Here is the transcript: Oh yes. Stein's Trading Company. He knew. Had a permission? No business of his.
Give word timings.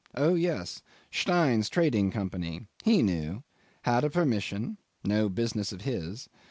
Oh 0.15 0.33
yes. 0.33 0.81
Stein's 1.11 1.69
Trading 1.69 2.09
Company. 2.09 2.65
He 2.83 3.03
knew. 3.03 3.43
Had 3.83 4.03
a 4.03 4.09
permission? 4.09 4.79
No 5.03 5.29
business 5.29 5.71
of 5.71 5.81
his. 5.81 6.27